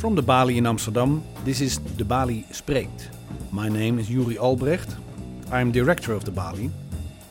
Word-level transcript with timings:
From 0.00 0.14
the 0.14 0.22
Balie 0.22 0.56
in 0.56 0.66
Amsterdam, 0.66 1.22
this 1.44 1.60
is 1.60 1.76
De 1.76 2.04
Balie 2.04 2.46
Spreekt. 2.50 3.10
My 3.50 3.68
name 3.68 3.98
is 3.98 4.08
Yoeri 4.08 4.38
Albrecht. 4.38 4.96
I 5.52 5.60
am 5.60 5.70
director 5.70 6.14
of 6.14 6.24
the 6.24 6.30
Balie, 6.30 6.70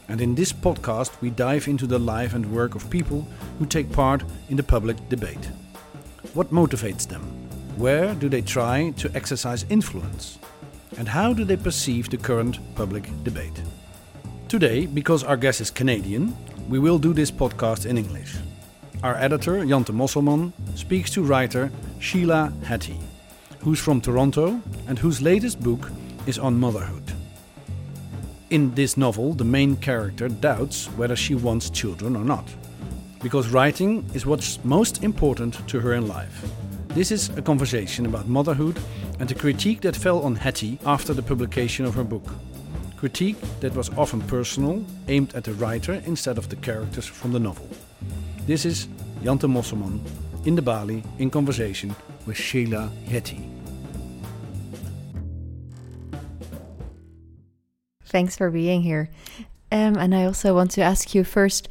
and 0.07 0.21
in 0.21 0.35
this 0.35 0.53
podcast 0.53 1.19
we 1.19 1.31
dive 1.31 1.67
into 1.67 1.87
the 1.87 1.97
life 1.97 2.35
and 2.35 2.45
work 2.51 2.75
of 2.75 2.87
people 2.91 3.27
who 3.57 3.65
take 3.65 3.91
part 3.91 4.23
in 4.49 4.55
the 4.55 4.61
public 4.61 4.97
debate. 5.09 5.49
What 6.35 6.51
motivates 6.51 7.07
them? 7.07 7.23
Where 7.75 8.13
do 8.13 8.29
they 8.29 8.43
try 8.43 8.93
to 8.97 9.11
exercise 9.15 9.65
influence? 9.71 10.37
And 10.95 11.07
how 11.07 11.33
do 11.33 11.45
they 11.45 11.57
perceive 11.57 12.11
the 12.11 12.17
current 12.17 12.59
public 12.75 13.09
debate? 13.23 13.63
Today, 14.47 14.85
because 14.85 15.23
our 15.23 15.37
guest 15.37 15.59
is 15.59 15.71
Canadian, 15.71 16.37
we 16.69 16.77
will 16.77 16.99
do 16.99 17.13
this 17.13 17.31
podcast 17.31 17.87
in 17.87 17.97
English. 17.97 18.35
Our 19.01 19.15
editor, 19.15 19.53
Ianthe 19.53 19.95
Mosselman, 19.95 20.53
speaks 20.75 21.09
to 21.11 21.23
writer 21.23 21.71
Sheila 21.99 22.53
Heti, 22.63 22.97
who's 23.59 23.79
from 23.79 23.99
Toronto 23.99 24.61
and 24.87 24.97
whose 24.97 25.21
latest 25.21 25.59
book 25.59 25.91
is 26.25 26.39
on 26.39 26.57
motherhood. 26.57 27.03
In 28.49 28.73
this 28.73 28.95
novel, 28.95 29.33
the 29.33 29.43
main 29.43 29.75
character 29.75 30.29
doubts 30.29 30.87
whether 30.97 31.15
she 31.15 31.35
wants 31.35 31.69
children 31.69 32.15
or 32.15 32.23
not, 32.23 32.47
because 33.21 33.49
writing 33.49 34.09
is 34.13 34.25
what's 34.25 34.63
most 34.63 35.03
important 35.03 35.67
to 35.67 35.81
her 35.81 35.93
in 35.93 36.07
life. 36.07 36.49
This 36.87 37.11
is 37.11 37.29
a 37.37 37.41
conversation 37.41 38.05
about 38.05 38.27
motherhood 38.27 38.79
and 39.19 39.27
the 39.27 39.35
critique 39.35 39.81
that 39.81 39.95
fell 39.95 40.21
on 40.21 40.37
Heti 40.37 40.79
after 40.85 41.13
the 41.13 41.21
publication 41.21 41.85
of 41.85 41.95
her 41.95 42.05
book. 42.05 42.27
Critique 42.95 43.37
that 43.59 43.75
was 43.75 43.89
often 43.97 44.21
personal, 44.21 44.85
aimed 45.09 45.35
at 45.35 45.43
the 45.43 45.53
writer 45.53 46.01
instead 46.05 46.37
of 46.37 46.49
the 46.49 46.55
characters 46.55 47.05
from 47.05 47.33
the 47.33 47.39
novel. 47.39 47.67
This 48.47 48.65
is 48.65 48.87
Ianthe 49.21 49.47
Mosselman 49.47 49.99
in 50.45 50.55
the 50.55 50.61
Balie 50.61 51.03
in 51.17 51.29
conversation 51.29 51.95
with 52.25 52.37
Sheila 52.37 52.91
Heti. 53.05 53.47
Thanks 58.05 58.35
for 58.35 58.49
being 58.49 58.81
here. 58.81 59.09
Um, 59.71 59.97
and 59.97 60.15
I 60.15 60.25
also 60.25 60.55
want 60.55 60.71
to 60.71 60.81
ask 60.81 61.13
you 61.13 61.23
first 61.23 61.69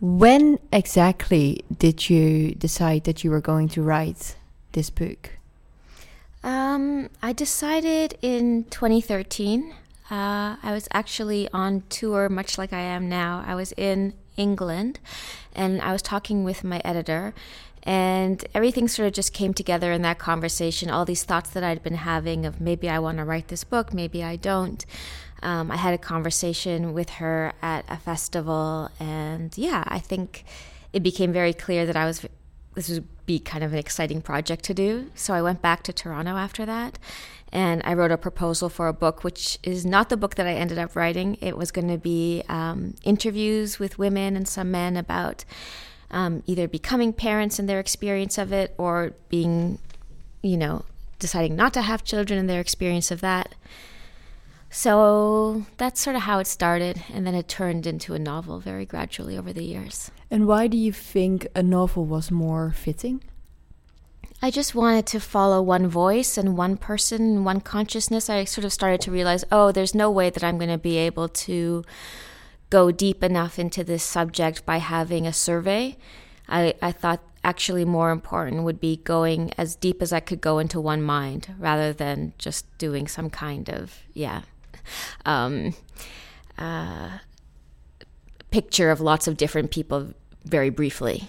when 0.00 0.58
exactly 0.72 1.64
did 1.76 2.08
you 2.08 2.54
decide 2.54 3.04
that 3.04 3.24
you 3.24 3.30
were 3.30 3.40
going 3.40 3.68
to 3.70 3.82
write 3.82 4.36
this 4.72 4.90
book? 4.90 5.30
Um, 6.42 7.10
I 7.20 7.32
decided 7.32 8.16
in 8.22 8.64
2013. 8.70 9.74
Uh, 10.10 10.56
I 10.62 10.72
was 10.72 10.88
actually 10.92 11.48
on 11.52 11.82
tour, 11.88 12.28
much 12.28 12.58
like 12.58 12.72
I 12.72 12.80
am 12.80 13.08
now. 13.08 13.44
I 13.46 13.54
was 13.54 13.72
in 13.72 14.14
England 14.36 15.00
and 15.54 15.82
I 15.82 15.92
was 15.92 16.00
talking 16.00 16.44
with 16.44 16.62
my 16.62 16.80
editor, 16.84 17.34
and 17.82 18.44
everything 18.54 18.88
sort 18.88 19.06
of 19.06 19.12
just 19.12 19.32
came 19.32 19.54
together 19.54 19.92
in 19.92 20.02
that 20.02 20.18
conversation. 20.18 20.90
All 20.90 21.04
these 21.04 21.24
thoughts 21.24 21.50
that 21.50 21.64
I'd 21.64 21.82
been 21.82 21.94
having 21.94 22.46
of 22.46 22.60
maybe 22.60 22.88
I 22.88 22.98
want 22.98 23.18
to 23.18 23.24
write 23.24 23.48
this 23.48 23.64
book, 23.64 23.92
maybe 23.92 24.22
I 24.22 24.36
don't. 24.36 24.84
Um, 25.42 25.70
I 25.70 25.76
had 25.76 25.94
a 25.94 25.98
conversation 25.98 26.92
with 26.92 27.10
her 27.10 27.52
at 27.62 27.84
a 27.88 27.96
festival, 27.96 28.90
and 28.98 29.56
yeah, 29.56 29.84
I 29.86 30.00
think 30.00 30.44
it 30.92 31.02
became 31.02 31.32
very 31.32 31.52
clear 31.52 31.86
that 31.86 31.96
I 31.96 32.06
was 32.06 32.26
this 32.74 32.88
would 32.90 33.08
be 33.26 33.38
kind 33.38 33.64
of 33.64 33.72
an 33.72 33.78
exciting 33.78 34.22
project 34.22 34.64
to 34.64 34.74
do. 34.74 35.10
So 35.14 35.34
I 35.34 35.42
went 35.42 35.60
back 35.60 35.82
to 35.84 35.92
Toronto 35.92 36.36
after 36.36 36.64
that, 36.66 36.98
and 37.52 37.82
I 37.84 37.94
wrote 37.94 38.12
a 38.12 38.16
proposal 38.16 38.68
for 38.68 38.88
a 38.88 38.92
book, 38.92 39.24
which 39.24 39.58
is 39.62 39.84
not 39.84 40.08
the 40.08 40.16
book 40.16 40.36
that 40.36 40.46
I 40.46 40.54
ended 40.54 40.78
up 40.78 40.94
writing. 40.94 41.38
It 41.40 41.56
was 41.56 41.70
going 41.70 41.88
to 41.88 41.98
be 41.98 42.42
um, 42.48 42.94
interviews 43.02 43.78
with 43.78 43.98
women 43.98 44.36
and 44.36 44.46
some 44.46 44.70
men 44.70 44.96
about 44.96 45.44
um, 46.10 46.42
either 46.46 46.68
becoming 46.68 47.12
parents 47.12 47.58
and 47.58 47.68
their 47.68 47.80
experience 47.80 48.38
of 48.38 48.52
it, 48.52 48.74
or 48.78 49.12
being, 49.28 49.78
you 50.42 50.56
know, 50.56 50.84
deciding 51.18 51.56
not 51.56 51.72
to 51.74 51.82
have 51.82 52.04
children 52.04 52.38
and 52.38 52.48
their 52.48 52.60
experience 52.60 53.10
of 53.10 53.20
that. 53.20 53.54
So 54.70 55.64
that's 55.78 56.00
sort 56.00 56.16
of 56.16 56.22
how 56.22 56.38
it 56.38 56.46
started, 56.46 57.02
and 57.12 57.26
then 57.26 57.34
it 57.34 57.48
turned 57.48 57.86
into 57.86 58.14
a 58.14 58.18
novel 58.18 58.60
very 58.60 58.84
gradually 58.84 59.36
over 59.36 59.52
the 59.52 59.64
years. 59.64 60.10
And 60.30 60.46
why 60.46 60.66
do 60.66 60.76
you 60.76 60.92
think 60.92 61.46
a 61.54 61.62
novel 61.62 62.04
was 62.04 62.30
more 62.30 62.72
fitting? 62.72 63.22
I 64.40 64.50
just 64.50 64.74
wanted 64.74 65.06
to 65.06 65.20
follow 65.20 65.60
one 65.62 65.88
voice 65.88 66.38
and 66.38 66.56
one 66.56 66.76
person, 66.76 67.44
one 67.44 67.60
consciousness. 67.60 68.30
I 68.30 68.44
sort 68.44 68.64
of 68.64 68.72
started 68.72 69.00
to 69.00 69.10
realize, 69.10 69.44
oh, 69.50 69.72
there's 69.72 69.94
no 69.94 70.10
way 70.10 70.30
that 70.30 70.44
I'm 70.44 70.58
going 70.58 70.70
to 70.70 70.78
be 70.78 70.96
able 70.96 71.28
to 71.28 71.84
go 72.70 72.90
deep 72.90 73.22
enough 73.22 73.58
into 73.58 73.82
this 73.84 74.02
subject 74.02 74.66
by 74.66 74.78
having 74.78 75.26
a 75.26 75.32
survey. 75.32 75.96
I, 76.48 76.74
I 76.80 76.92
thought 76.92 77.22
actually 77.44 77.84
more 77.84 78.10
important 78.10 78.64
would 78.64 78.80
be 78.80 78.96
going 78.96 79.52
as 79.56 79.76
deep 79.76 80.02
as 80.02 80.12
I 80.12 80.20
could 80.20 80.40
go 80.40 80.58
into 80.58 80.80
one 80.80 81.02
mind 81.02 81.54
rather 81.58 81.92
than 81.92 82.32
just 82.38 82.66
doing 82.78 83.06
some 83.06 83.30
kind 83.30 83.68
of, 83.70 84.02
yeah, 84.12 84.42
um, 85.24 85.74
uh, 86.58 87.18
picture 88.50 88.90
of 88.90 89.00
lots 89.00 89.28
of 89.28 89.36
different 89.36 89.70
people 89.70 90.14
very 90.44 90.70
briefly. 90.70 91.28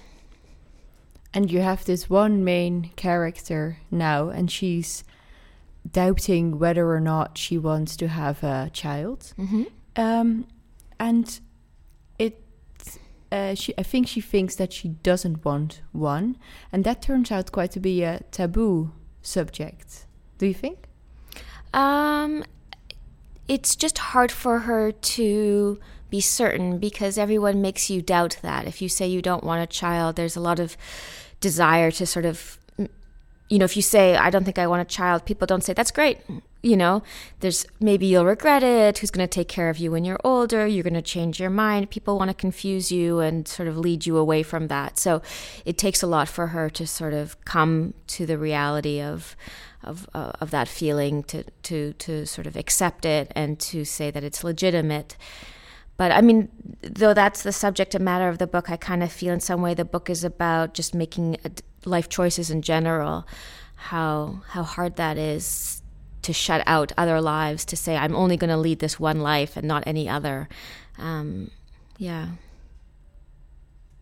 And 1.34 1.52
you 1.52 1.62
have 1.62 1.86
this 1.86 2.10
one 2.10 2.44
main 2.44 2.92
character 2.96 3.78
now, 3.92 4.30
and 4.30 4.50
she's 4.50 5.04
doubting 5.90 6.58
whether 6.58 6.92
or 6.92 7.00
not 7.00 7.38
she 7.38 7.58
wants 7.58 7.96
to 7.98 8.08
have 8.08 8.44
a 8.44 8.72
child. 8.74 9.34
Mm-hmm. 9.38 9.64
Um, 9.96 10.48
and 11.00 11.40
it, 12.18 12.44
uh, 13.32 13.56
she, 13.56 13.74
I 13.78 13.84
think 13.84 14.08
she 14.08 14.22
thinks 14.22 14.56
that 14.56 14.74
she 14.74 14.90
doesn't 14.90 15.46
want 15.46 15.82
one, 15.92 16.38
and 16.72 16.84
that 16.84 17.02
turns 17.02 17.32
out 17.32 17.52
quite 17.52 17.72
to 17.72 17.80
be 17.80 18.04
a 18.04 18.22
taboo 18.32 18.92
subject. 19.22 20.06
Do 20.38 20.46
you 20.46 20.54
think? 20.54 20.88
Um, 21.74 22.44
it's 23.48 23.76
just 23.76 23.98
hard 23.98 24.32
for 24.32 24.60
her 24.60 24.92
to 24.92 25.80
be 26.10 26.22
certain 26.22 26.80
because 26.80 27.18
everyone 27.18 27.62
makes 27.62 27.90
you 27.90 28.02
doubt 28.02 28.38
that. 28.42 28.68
If 28.68 28.82
you 28.82 28.90
say 28.90 29.08
you 29.08 29.22
don't 29.22 29.44
want 29.44 29.62
a 29.62 29.68
child, 29.68 30.16
there's 30.16 30.36
a 30.36 30.40
lot 30.40 30.60
of 30.60 30.76
desire 31.40 31.92
to 31.92 32.06
sort 32.06 32.26
of 32.26 32.60
you 33.50 33.58
know, 33.58 33.66
if 33.66 33.76
you 33.76 33.82
say, 33.82 34.16
I 34.16 34.30
don't 34.30 34.46
think 34.46 34.60
I 34.60 34.68
want 34.68 34.84
a 34.84 34.86
child, 34.86 35.26
people 35.26 35.48
don't 35.48 35.64
say, 35.64 35.74
that's 35.74 35.92
great. 35.92 36.20
You 36.62 36.76
know, 36.76 37.04
there's 37.40 37.66
maybe 37.80 38.06
you'll 38.06 38.26
regret 38.26 38.64
it. 38.64 38.98
Who's 38.98 39.12
going 39.12 39.26
to 39.26 39.34
take 39.34 39.48
care 39.48 39.70
of 39.70 39.78
you 39.78 39.92
when 39.92 40.04
you're 40.04 40.20
older? 40.26 40.68
You're 40.68 40.84
going 40.84 40.94
to 40.94 41.02
change 41.02 41.40
your 41.40 41.50
mind. 41.50 41.90
People 41.90 42.18
want 42.18 42.30
to 42.30 42.34
confuse 42.34 42.92
you 42.92 43.20
and 43.20 43.48
sort 43.48 43.70
of 43.70 43.78
lead 43.78 44.06
you 44.06 44.18
away 44.18 44.44
from 44.44 44.68
that. 44.68 45.00
So 45.00 45.22
it 45.64 45.78
takes 45.78 46.04
a 46.04 46.08
lot 46.08 46.28
for 46.28 46.48
her 46.48 46.70
to 46.72 46.86
sort 46.86 47.14
of 47.14 47.40
come 47.46 47.94
to 48.08 48.26
the 48.26 48.38
reality 48.38 49.02
of, 49.02 49.38
of, 49.84 50.10
uh, 50.14 50.34
of 50.42 50.52
that 50.52 50.68
feeling, 50.68 51.24
to, 51.24 51.46
to, 51.64 51.94
to 51.94 52.26
sort 52.26 52.46
of 52.46 52.58
accept 52.58 53.06
it 53.06 53.32
and 53.38 53.58
to 53.62 53.86
say 53.86 54.12
that 54.12 54.26
it's 54.26 54.44
legitimate. 54.44 55.16
But 55.96 56.12
I 56.12 56.20
mean, 56.20 56.50
though 56.82 57.14
that's 57.14 57.44
the 57.44 57.54
subject 57.54 57.96
and 57.96 58.04
matter 58.04 58.28
of 58.28 58.38
the 58.38 58.48
book, 58.48 58.70
I 58.70 58.76
kind 58.76 59.02
of 59.02 59.12
feel 59.12 59.34
in 59.34 59.40
some 59.40 59.62
way 59.62 59.74
the 59.74 59.86
book 59.86 60.10
is 60.10 60.26
about 60.26 60.74
just 60.74 60.94
making 60.94 61.38
life 61.86 62.10
choices 62.10 62.50
in 62.52 62.62
general. 62.62 63.26
How 63.76 64.42
how 64.48 64.64
hard 64.64 64.98
that 64.98 65.18
is 65.18 65.82
to 66.22 66.34
shut 66.34 66.64
out 66.66 66.92
other 66.98 67.22
lives 67.22 67.66
to 67.66 67.76
say 67.76 67.96
I'm 67.96 68.16
only 68.16 68.38
going 68.38 68.50
to 68.50 68.58
lead 68.58 68.80
this 68.80 69.00
one 69.00 69.22
life 69.22 69.56
and 69.58 69.68
not 69.68 69.84
any 69.86 70.10
other. 70.10 70.50
Um, 70.98 71.52
yeah. 71.98 72.30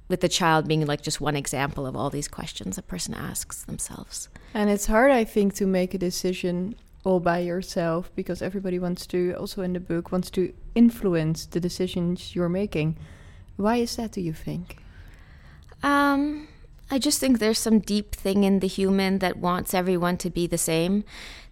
With 0.07 0.21
the 0.21 0.29
child 0.29 0.67
being 0.67 0.85
like 0.85 1.01
just 1.01 1.19
one 1.19 1.35
example 1.35 1.85
of 1.85 1.95
all 1.95 2.09
these 2.09 2.27
questions 2.27 2.77
a 2.77 2.81
person 2.81 3.13
asks 3.13 3.63
themselves. 3.63 4.29
And 4.53 4.69
it's 4.69 4.87
hard, 4.87 5.11
I 5.11 5.23
think, 5.23 5.53
to 5.55 5.67
make 5.67 5.93
a 5.93 5.97
decision 5.97 6.75
all 7.07 7.19
by 7.21 7.39
yourself 7.39 8.11
because 8.15 8.41
everybody 8.41 8.77
wants 8.77 9.07
to 9.07 9.33
also 9.39 9.61
in 9.61 9.71
the 9.71 9.79
book 9.79 10.11
wants 10.11 10.29
to 10.29 10.53
influence 10.75 11.45
the 11.45 11.59
decisions 11.59 12.35
you're 12.35 12.49
making 12.49 12.97
why 13.55 13.77
is 13.77 13.95
that 13.95 14.11
do 14.11 14.19
you 14.19 14.33
think 14.33 14.77
um 15.83 16.49
i 16.91 16.99
just 16.99 17.17
think 17.17 17.39
there's 17.39 17.59
some 17.59 17.79
deep 17.79 18.13
thing 18.13 18.43
in 18.43 18.59
the 18.59 18.67
human 18.67 19.19
that 19.19 19.37
wants 19.37 19.73
everyone 19.73 20.17
to 20.17 20.29
be 20.29 20.47
the 20.47 20.57
same 20.57 21.05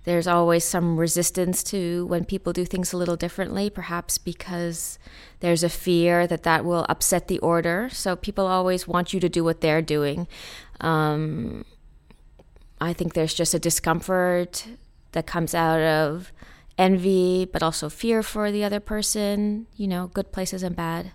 there's 0.06 0.28
always 0.28 0.64
some 0.64 0.98
resistance 0.98 1.64
to 1.64 2.06
when 2.08 2.26
people 2.26 2.54
do 2.54 2.66
things 2.66 2.94
a 2.94 2.98
little 2.98 3.16
differently 3.16 3.70
perhaps 3.70 4.18
because 4.18 4.98
there's 5.40 5.64
a 5.64 5.70
fear 5.70 6.26
that 6.28 6.44
that 6.44 6.64
will 6.64 6.86
upset 6.90 7.28
the 7.28 7.40
order 7.40 7.90
so 7.92 8.16
people 8.16 8.48
always 8.48 8.88
want 8.88 9.14
you 9.14 9.20
to 9.20 9.30
do 9.30 9.44
what 9.44 9.62
they're 9.62 9.82
doing 9.82 10.28
um, 10.82 11.66
i 12.80 12.94
think 12.94 13.14
there's 13.14 13.34
just 13.34 13.54
a 13.54 13.60
discomfort 13.60 14.68
that 15.12 15.26
comes 15.26 15.56
out 15.56 15.80
of 15.80 16.32
envy, 16.78 17.46
but 17.46 17.64
also 17.64 17.90
fear 17.90 18.22
for 18.22 18.52
the 18.52 18.64
other 18.64 18.80
person, 18.80 19.68
you 19.76 19.88
know, 19.88 20.08
good 20.08 20.32
places 20.32 20.64
and 20.64 20.76
bad. 20.76 21.12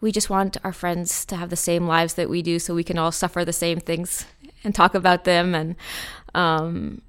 We 0.00 0.12
just 0.12 0.30
want 0.30 0.56
our 0.62 0.72
friends 0.72 1.24
to 1.26 1.36
have 1.36 1.50
the 1.50 1.56
same 1.56 1.86
lives 1.86 2.14
that 2.14 2.30
we 2.30 2.42
do 2.42 2.58
so 2.58 2.74
we 2.74 2.84
can 2.84 2.98
all 2.98 3.12
suffer 3.12 3.44
the 3.44 3.52
same 3.52 3.80
things 3.80 4.26
and 4.64 4.74
talk 4.74 4.94
about 4.94 5.24
them. 5.24 5.54
And 5.54 5.76
um, 6.34 7.02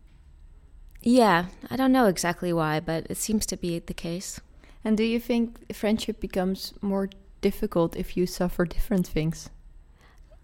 yeah, 1.01 1.45
I 1.69 1.75
don't 1.75 1.91
know 1.91 2.07
exactly 2.07 2.51
why, 2.53 2.79
but 2.79 3.07
it 3.09 3.17
seems 3.17 3.45
to 3.47 3.57
be 3.57 3.79
the 3.79 3.93
case. 3.93 4.39
And 4.83 4.97
do 4.97 5.03
you 5.03 5.19
think 5.19 5.73
friendship 5.73 6.19
becomes 6.19 6.73
more 6.81 7.09
difficult 7.41 7.95
if 7.95 8.15
you 8.15 8.25
suffer 8.25 8.65
different 8.65 9.07
things? 9.07 9.49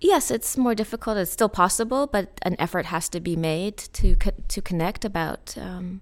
yes, 0.03 0.29
it's 0.29 0.57
more 0.57 0.75
difficult. 0.75 1.17
It's 1.17 1.31
still 1.31 1.49
possible, 1.49 2.05
but 2.05 2.39
an 2.43 2.55
effort 2.59 2.87
has 2.87 3.09
to 3.09 3.19
be 3.19 3.35
made 3.35 3.77
to 3.93 4.15
co- 4.17 4.43
to 4.47 4.61
connect 4.61 5.05
about. 5.05 5.55
Um, 5.57 6.01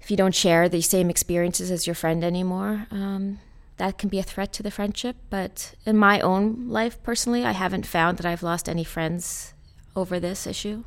if 0.00 0.10
you 0.10 0.16
don't 0.16 0.34
share 0.34 0.68
the 0.68 0.80
same 0.80 1.10
experiences 1.10 1.70
as 1.70 1.86
your 1.86 1.94
friend 1.94 2.24
anymore, 2.24 2.86
um, 2.90 3.38
that 3.76 3.98
can 3.98 4.08
be 4.08 4.18
a 4.18 4.22
threat 4.22 4.52
to 4.54 4.62
the 4.62 4.70
friendship. 4.70 5.16
But 5.28 5.74
in 5.84 5.96
my 5.96 6.20
own 6.20 6.68
life, 6.68 7.02
personally, 7.02 7.44
I 7.44 7.52
haven't 7.52 7.86
found 7.86 8.18
that 8.18 8.26
I've 8.26 8.42
lost 8.42 8.68
any 8.68 8.84
friends 8.84 9.52
over 9.94 10.18
this 10.18 10.46
issue. 10.46 10.84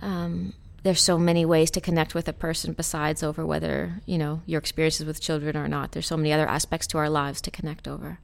Um, 0.00 0.54
there's 0.84 1.02
so 1.02 1.18
many 1.18 1.44
ways 1.46 1.70
to 1.72 1.80
connect 1.80 2.14
with 2.14 2.28
a 2.28 2.32
person 2.32 2.74
besides 2.74 3.22
over 3.22 3.44
whether 3.44 4.00
you 4.06 4.18
know 4.18 4.42
your 4.46 4.58
experiences 4.58 5.06
with 5.06 5.20
children 5.20 5.56
or 5.56 5.66
not. 5.66 5.92
There's 5.92 6.06
so 6.06 6.16
many 6.16 6.32
other 6.32 6.46
aspects 6.46 6.86
to 6.88 6.98
our 6.98 7.10
lives 7.10 7.40
to 7.42 7.50
connect 7.50 7.88
over. 7.88 8.18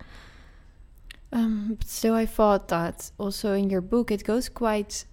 Um, 1.32 1.78
still, 1.84 2.14
I 2.14 2.26
thought 2.26 2.68
that 2.68 3.10
also 3.18 3.54
in 3.54 3.70
your 3.70 3.80
book 3.80 4.10
it 4.10 4.24
goes 4.24 4.48
quite 4.48 5.04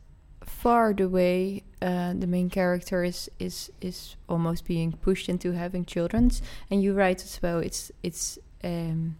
far 0.46 0.94
the 0.94 1.08
way 1.08 1.64
uh, 1.82 2.14
the 2.14 2.28
main 2.28 2.50
character 2.50 3.04
is 3.04 3.30
is 3.40 3.72
is 3.80 4.18
almost 4.28 4.66
being 4.66 4.92
pushed 4.92 5.30
into 5.30 5.54
having 5.54 5.86
children, 5.86 6.30
and 6.70 6.84
you 6.84 6.94
write 6.94 7.24
as 7.24 7.40
well. 7.42 7.60
It's 7.60 7.92
it's 8.04 8.38
um, 8.64 9.18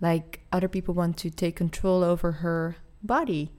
like 0.00 0.40
other 0.50 0.68
people 0.68 0.94
want 0.94 1.18
to 1.18 1.30
take 1.30 1.56
control 1.56 2.02
over 2.02 2.32
her 2.32 2.76
body, 3.02 3.50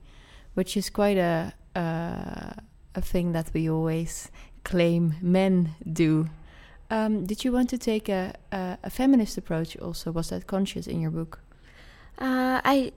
which 0.55 0.75
is 0.75 0.89
quite 0.89 1.17
a 1.17 1.53
a, 1.75 2.63
a 2.97 3.01
thing 3.01 3.31
that 3.31 3.51
we 3.53 3.69
always 3.69 4.31
claim 4.63 5.15
men 5.21 5.75
do. 5.94 6.27
Um, 6.89 7.25
did 7.25 7.45
you 7.45 7.51
want 7.51 7.69
to 7.69 7.77
take 7.77 8.09
a, 8.09 8.33
a, 8.51 8.77
a 8.83 8.89
feminist 8.89 9.38
approach? 9.38 9.77
Also, 9.77 10.11
was 10.11 10.29
that 10.29 10.47
conscious 10.47 10.88
in 10.88 10.99
your 10.99 11.11
book? 11.11 11.39
Uh, 12.17 12.59
I, 12.63 12.91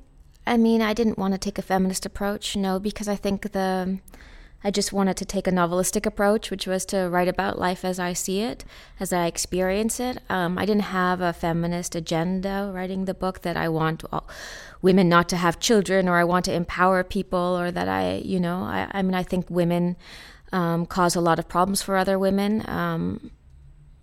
I 0.46 0.56
mean, 0.56 0.80
I 0.80 0.94
didn't 0.94 1.18
want 1.18 1.34
to 1.34 1.38
take 1.38 1.58
a 1.58 1.62
feminist 1.62 2.06
approach, 2.06 2.56
no, 2.56 2.80
because 2.80 3.08
I 3.08 3.16
think 3.16 3.52
the, 3.52 3.98
I 4.62 4.70
just 4.70 4.92
wanted 4.92 5.16
to 5.16 5.24
take 5.24 5.46
a 5.46 5.52
novelistic 5.52 6.04
approach, 6.04 6.50
which 6.50 6.66
was 6.66 6.84
to 6.86 7.08
write 7.08 7.28
about 7.28 7.58
life 7.58 7.84
as 7.84 7.98
I 7.98 8.12
see 8.12 8.42
it, 8.42 8.64
as 8.98 9.12
I 9.12 9.26
experience 9.26 9.98
it. 9.98 10.18
Um, 10.28 10.58
I 10.58 10.66
didn't 10.66 10.82
have 10.82 11.20
a 11.20 11.32
feminist 11.32 11.94
agenda 11.94 12.70
writing 12.72 13.06
the 13.06 13.14
book 13.14 13.40
that 13.40 13.56
I 13.56 13.68
want 13.68 14.04
women 14.82 15.08
not 15.08 15.28
to 15.30 15.36
have 15.36 15.60
children, 15.60 16.08
or 16.08 16.16
I 16.16 16.24
want 16.24 16.44
to 16.44 16.52
empower 16.52 17.02
people, 17.02 17.38
or 17.38 17.70
that 17.70 17.88
I, 17.88 18.16
you 18.16 18.38
know, 18.38 18.62
I, 18.62 18.88
I 18.90 19.02
mean, 19.02 19.14
I 19.14 19.22
think 19.22 19.48
women 19.48 19.96
um, 20.52 20.84
cause 20.84 21.16
a 21.16 21.20
lot 21.20 21.38
of 21.38 21.48
problems 21.48 21.80
for 21.80 21.96
other 21.96 22.18
women. 22.18 22.68
Um, 22.68 23.30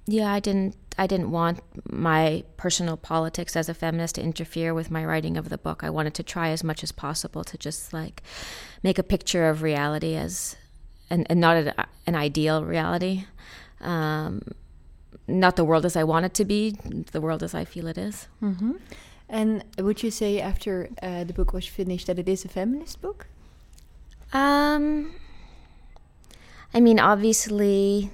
yeah, 0.08 0.32
I 0.32 0.40
didn't 0.40 0.76
I 0.98 1.06
didn't 1.06 1.30
want 1.30 1.60
my 1.92 2.44
personal 2.56 2.98
politics 2.98 3.56
as 3.56 3.70
a 3.70 3.74
feminist 3.74 4.16
to 4.16 4.22
interfere 4.24 4.74
with 4.74 4.90
my 4.90 5.06
writing 5.06 5.38
of 5.38 5.50
the 5.50 5.58
book. 5.58 5.84
I 5.84 5.92
wanted 5.92 6.16
to 6.16 6.24
try 6.24 6.50
as 6.50 6.64
much 6.64 6.84
as 6.84 6.92
possible 6.92 7.44
to 7.44 7.58
just 7.58 7.94
like 7.94 8.24
make 8.84 9.00
a 9.00 9.04
picture 9.04 9.50
of 9.50 9.62
reality 9.62 10.16
as 10.16 10.56
and, 11.10 11.26
and 11.30 11.40
not 11.40 11.58
a, 11.58 11.86
an 12.06 12.16
ideal 12.16 12.64
reality. 12.64 13.26
Um, 13.82 14.42
not 15.28 15.56
the 15.56 15.64
world 15.64 15.86
as 15.86 15.96
I 15.96 16.04
want 16.04 16.26
it 16.26 16.34
to 16.36 16.46
be, 16.46 16.78
the 17.12 17.22
world 17.22 17.44
as 17.44 17.54
I 17.54 17.66
feel 17.66 17.88
it 17.88 17.98
is. 17.98 18.28
Mm-hmm. 18.42 18.74
And 19.30 19.64
would 19.78 20.04
you 20.04 20.12
say 20.12 20.40
after 20.40 20.90
uh, 21.02 21.26
the 21.26 21.34
book 21.34 21.54
was 21.54 21.68
finished 21.68 22.08
that 22.08 22.18
it 22.18 22.30
is 22.30 22.46
a 22.46 22.48
feminist 22.48 23.02
book? 23.02 23.28
Um, 24.32 25.16
I 26.74 26.80
mean, 26.80 27.00
obviously, 27.00 28.12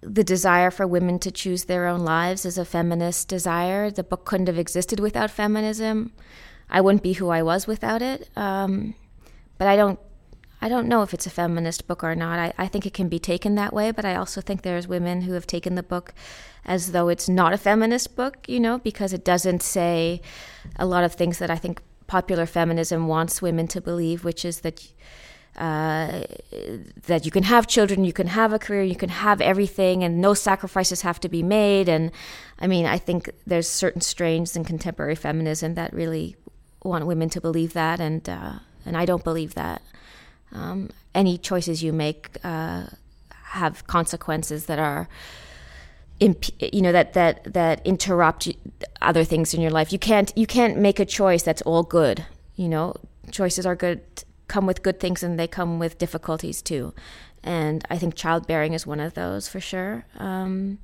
the 0.00 0.22
desire 0.22 0.70
for 0.70 0.86
women 0.86 1.18
to 1.20 1.30
choose 1.30 1.64
their 1.64 1.86
own 1.86 2.00
lives 2.00 2.44
is 2.44 2.56
a 2.56 2.64
feminist 2.64 3.28
desire. 3.28 3.90
The 3.90 4.04
book 4.04 4.24
couldn't 4.24 4.46
have 4.46 4.58
existed 4.58 5.00
without 5.00 5.30
feminism. 5.30 6.12
I 6.70 6.80
wouldn't 6.80 7.02
be 7.02 7.14
who 7.14 7.28
I 7.28 7.42
was 7.42 7.66
without 7.66 8.02
it. 8.02 8.28
Um, 8.36 8.94
but 9.56 9.68
I 9.68 9.76
don't, 9.76 9.98
I 10.60 10.68
don't 10.68 10.88
know 10.88 11.02
if 11.02 11.14
it's 11.14 11.26
a 11.26 11.30
feminist 11.30 11.86
book 11.86 12.02
or 12.02 12.14
not. 12.14 12.38
I, 12.38 12.52
I 12.58 12.66
think 12.66 12.84
it 12.84 12.94
can 12.94 13.08
be 13.08 13.18
taken 13.18 13.54
that 13.54 13.72
way, 13.72 13.90
but 13.90 14.04
I 14.04 14.16
also 14.16 14.40
think 14.40 14.62
there's 14.62 14.88
women 14.88 15.22
who 15.22 15.32
have 15.34 15.46
taken 15.46 15.74
the 15.76 15.82
book 15.82 16.14
as 16.64 16.92
though 16.92 17.08
it's 17.08 17.28
not 17.28 17.52
a 17.52 17.58
feminist 17.58 18.16
book, 18.16 18.38
you 18.48 18.60
know, 18.60 18.78
because 18.78 19.12
it 19.12 19.24
doesn't 19.24 19.62
say 19.62 20.20
a 20.76 20.86
lot 20.86 21.04
of 21.04 21.14
things 21.14 21.38
that 21.38 21.50
I 21.50 21.56
think 21.56 21.80
popular 22.06 22.46
feminism 22.46 23.06
wants 23.06 23.40
women 23.40 23.68
to 23.68 23.80
believe, 23.80 24.24
which 24.24 24.44
is 24.44 24.60
that 24.60 24.92
uh, 25.56 26.22
that 27.06 27.24
you 27.24 27.32
can 27.32 27.42
have 27.42 27.66
children, 27.66 28.04
you 28.04 28.12
can 28.12 28.28
have 28.28 28.52
a 28.52 28.58
career, 28.60 28.82
you 28.82 28.94
can 28.94 29.08
have 29.08 29.40
everything, 29.40 30.04
and 30.04 30.20
no 30.20 30.32
sacrifices 30.32 31.00
have 31.02 31.18
to 31.18 31.28
be 31.28 31.42
made. 31.42 31.88
And 31.88 32.12
I 32.60 32.68
mean, 32.68 32.86
I 32.86 32.96
think 32.98 33.30
there's 33.44 33.68
certain 33.68 34.00
strains 34.00 34.54
in 34.54 34.64
contemporary 34.64 35.16
feminism 35.16 35.74
that 35.74 35.92
really 35.92 36.36
want 36.82 37.06
women 37.06 37.28
to 37.30 37.40
believe 37.40 37.72
that, 37.72 38.00
and 38.00 38.28
uh, 38.28 38.58
and 38.84 38.96
I 38.96 39.04
don't 39.04 39.24
believe 39.24 39.54
that. 39.54 39.82
Um, 40.52 40.90
any 41.14 41.36
choices 41.36 41.82
you 41.82 41.92
make 41.92 42.38
uh, 42.44 42.86
have 43.30 43.86
consequences 43.86 44.66
that 44.66 44.78
are. 44.78 45.08
Imp- 46.20 46.50
you 46.60 46.82
know 46.82 46.90
that 46.90 47.12
that 47.12 47.52
that 47.52 47.86
interrupt 47.86 48.48
other 49.00 49.22
things 49.22 49.54
in 49.54 49.60
your 49.60 49.70
life. 49.70 49.92
You 49.92 50.00
can't 50.00 50.32
you 50.36 50.46
can't 50.46 50.76
make 50.76 50.98
a 50.98 51.04
choice 51.04 51.44
that's 51.44 51.62
all 51.62 51.84
good. 51.84 52.26
You 52.56 52.68
know, 52.68 52.94
choices 53.30 53.64
are 53.64 53.76
good 53.76 54.00
come 54.48 54.66
with 54.66 54.82
good 54.82 54.98
things 54.98 55.22
and 55.22 55.38
they 55.38 55.46
come 55.46 55.78
with 55.78 55.98
difficulties 55.98 56.60
too. 56.60 56.92
And 57.44 57.84
I 57.88 57.98
think 57.98 58.14
childbearing 58.14 58.72
is 58.72 58.86
one 58.86 58.98
of 58.98 59.14
those 59.14 59.46
for 59.46 59.60
sure. 59.60 60.04
Um, 60.16 60.78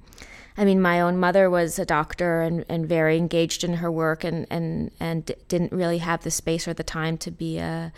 I 0.57 0.65
mean, 0.65 0.81
my 0.81 1.01
own 1.01 1.19
mother 1.19 1.51
was 1.51 1.79
a 1.79 1.85
doctor 1.85 2.43
and, 2.43 2.65
and 2.69 2.87
very 2.89 3.17
engaged 3.17 3.65
in 3.65 3.75
her 3.75 3.91
work 3.91 4.23
and, 4.23 4.47
and, 4.51 4.93
and 5.01 5.31
didn't 5.49 5.73
really 5.73 5.99
have 5.99 6.23
the 6.23 6.31
space 6.31 6.69
or 6.69 6.75
the 6.75 6.85
time 6.85 7.19
to 7.19 7.31
be 7.31 7.59
a, 7.59 7.93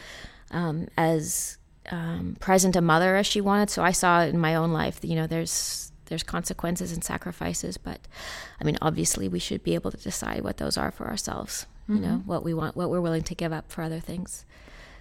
um, 0.51 0.89
as 0.97 1.59
um, 1.91 2.37
present 2.41 2.77
a 2.77 2.81
mother 2.81 3.17
as 3.17 3.27
she 3.27 3.41
wanted. 3.41 3.71
So 3.71 3.83
I 3.83 3.93
saw 3.93 4.23
in 4.23 4.39
my 4.39 4.55
own 4.55 4.73
life. 4.73 5.01
You 5.03 5.17
know, 5.17 5.27
there's 5.27 5.93
there's 6.07 6.23
consequences 6.23 6.93
and 6.93 7.03
sacrifices, 7.03 7.77
but 7.77 7.99
I 8.61 8.65
mean, 8.65 8.79
obviously, 8.81 9.29
we 9.29 9.41
should 9.41 9.65
be 9.65 9.75
able 9.75 9.91
to 9.91 9.97
decide 9.97 10.43
what 10.43 10.59
those 10.59 10.77
are 10.77 10.91
for 10.91 11.07
ourselves. 11.07 11.67
Mm-hmm. 11.89 11.95
You 11.97 12.01
know, 12.01 12.23
what 12.27 12.45
we 12.45 12.55
want, 12.55 12.77
what 12.77 12.91
we're 12.91 13.01
willing 13.01 13.25
to 13.25 13.35
give 13.35 13.53
up 13.53 13.71
for 13.71 13.83
other 13.83 14.01
things. 14.01 14.45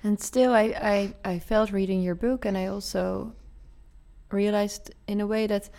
And 0.03 0.19
still, 0.19 0.53
I, 0.53 1.13
I, 1.23 1.31
I 1.33 1.39
felt 1.39 1.71
reading 1.71 2.01
your 2.01 2.15
book, 2.15 2.45
and 2.45 2.57
I 2.57 2.67
also 2.67 3.33
realized 4.31 4.93
in 5.07 5.21
a 5.21 5.27
way 5.27 5.47
that 5.47 5.69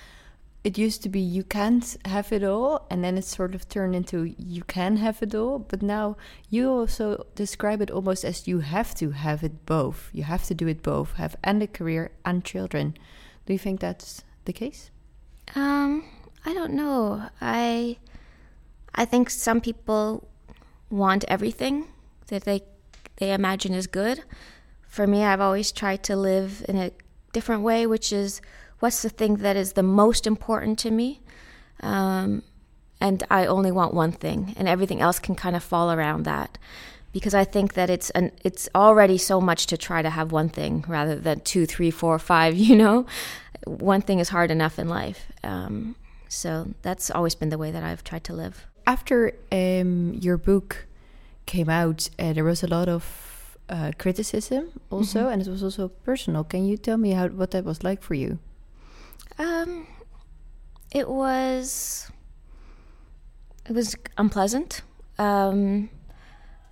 it 0.64 0.76
used 0.78 1.02
to 1.04 1.08
be 1.08 1.20
you 1.20 1.44
can't 1.44 1.96
have 2.04 2.32
it 2.32 2.42
all, 2.42 2.86
and 2.90 3.04
then 3.04 3.16
it 3.16 3.24
sort 3.24 3.54
of 3.54 3.68
turned 3.68 3.94
into 3.94 4.34
you 4.38 4.64
can 4.64 4.96
have 4.96 5.22
it 5.22 5.34
all. 5.34 5.58
But 5.58 5.82
now 5.82 6.16
you 6.50 6.70
also 6.70 7.26
describe 7.34 7.80
it 7.80 7.90
almost 7.90 8.24
as 8.24 8.48
you 8.48 8.60
have 8.60 8.94
to 8.96 9.10
have 9.10 9.44
it 9.44 9.64
both. 9.64 10.10
You 10.12 10.24
have 10.24 10.44
to 10.46 10.54
do 10.54 10.66
it 10.66 10.82
both, 10.82 11.14
have 11.14 11.36
and 11.44 11.62
a 11.62 11.66
career 11.66 12.10
and 12.24 12.44
children. 12.44 12.96
Do 13.46 13.52
you 13.52 13.58
think 13.58 13.80
that's 13.80 14.24
the 14.44 14.52
case? 14.52 14.90
Um, 15.54 16.04
I 16.44 16.52
don't 16.52 16.74
know. 16.74 17.28
I 17.40 17.98
I 18.94 19.04
think 19.04 19.30
some 19.30 19.60
people 19.60 20.28
want 20.90 21.24
everything 21.28 21.86
that 22.28 22.44
they 22.44 22.62
they 23.16 23.32
imagine 23.32 23.72
is 23.74 23.86
good. 23.86 24.24
For 24.88 25.06
me, 25.06 25.24
I've 25.24 25.40
always 25.40 25.72
tried 25.72 26.02
to 26.04 26.16
live 26.16 26.64
in 26.68 26.76
a 26.76 26.90
different 27.32 27.62
way, 27.62 27.86
which 27.86 28.12
is 28.12 28.40
what's 28.80 29.02
the 29.02 29.08
thing 29.08 29.36
that 29.36 29.56
is 29.56 29.72
the 29.72 29.82
most 29.82 30.26
important 30.26 30.78
to 30.80 30.90
me? 30.90 31.20
Um, 31.80 32.42
and 33.00 33.22
I 33.30 33.46
only 33.46 33.70
want 33.70 33.94
one 33.94 34.12
thing, 34.12 34.54
and 34.56 34.68
everything 34.68 35.00
else 35.00 35.18
can 35.18 35.34
kind 35.34 35.54
of 35.54 35.62
fall 35.62 35.92
around 35.92 36.24
that. 36.24 36.58
Because 37.12 37.34
I 37.34 37.44
think 37.44 37.74
that 37.74 37.88
it's 37.88 38.10
an 38.10 38.32
it's 38.44 38.68
already 38.74 39.18
so 39.18 39.40
much 39.40 39.66
to 39.68 39.76
try 39.76 40.02
to 40.02 40.10
have 40.10 40.32
one 40.32 40.48
thing 40.48 40.84
rather 40.86 41.16
than 41.16 41.40
two, 41.40 41.64
three, 41.66 41.90
four, 41.90 42.18
five. 42.18 42.54
You 42.68 42.76
know, 42.76 43.06
one 43.66 44.02
thing 44.02 44.18
is 44.18 44.30
hard 44.30 44.50
enough 44.50 44.78
in 44.78 44.88
life. 44.88 45.32
Um, 45.42 45.96
so 46.28 46.74
that's 46.82 47.10
always 47.10 47.34
been 47.34 47.50
the 47.50 47.58
way 47.58 47.70
that 47.70 47.82
I've 47.82 48.04
tried 48.04 48.24
to 48.24 48.34
live. 48.34 48.66
After 48.86 49.32
um, 49.50 50.14
your 50.14 50.36
book 50.36 50.86
came 51.46 51.68
out, 51.68 52.08
uh, 52.18 52.32
there 52.32 52.44
was 52.44 52.62
a 52.62 52.66
lot 52.66 52.88
of 52.88 53.56
uh, 53.68 53.92
criticism 53.98 54.80
also, 54.90 55.20
mm-hmm. 55.20 55.32
and 55.32 55.42
it 55.42 55.48
was 55.48 55.62
also 55.62 55.88
personal. 55.88 56.44
Can 56.44 56.66
you 56.66 56.76
tell 56.76 56.96
me 56.96 57.12
how 57.12 57.28
what 57.28 57.50
that 57.52 57.64
was 57.64 57.82
like 57.82 58.02
for 58.02 58.14
you? 58.14 58.38
Um, 59.38 59.86
it 60.90 61.08
was 61.08 62.10
it 63.68 63.72
was 63.72 63.96
unpleasant. 64.16 64.82
Um, 65.18 65.90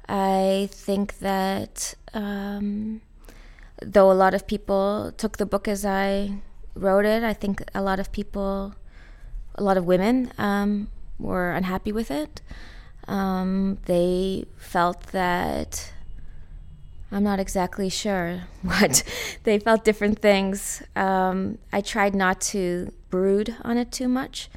I 0.08 0.68
think 0.70 1.18
that 1.18 1.94
um, 2.12 3.00
though 3.82 4.10
a 4.10 4.14
lot 4.14 4.34
of 4.34 4.46
people 4.46 5.12
took 5.16 5.38
the 5.38 5.46
book 5.46 5.66
as 5.66 5.84
I 5.84 6.38
wrote 6.74 7.04
it, 7.04 7.22
I 7.22 7.32
think 7.32 7.62
a 7.74 7.82
lot 7.82 7.98
of 7.98 8.12
people, 8.12 8.74
a 9.54 9.62
lot 9.62 9.76
of 9.76 9.84
women, 9.86 10.32
um, 10.38 10.88
were 11.18 11.52
unhappy 11.52 11.92
with 11.92 12.10
it. 12.10 12.40
Um, 13.06 13.78
they 13.86 14.46
felt 14.56 15.08
that 15.08 15.92
I'm 17.14 17.22
not 17.22 17.38
exactly 17.38 17.88
sure 17.88 18.42
what 18.62 19.04
they 19.44 19.58
felt 19.60 19.84
different 19.84 20.18
things. 20.18 20.82
Um, 20.96 21.58
I 21.72 21.80
tried 21.80 22.14
not 22.14 22.40
to 22.52 22.92
brood 23.08 23.54
on 23.62 23.78
it 23.78 23.92
too 23.92 24.08
much. 24.08 24.50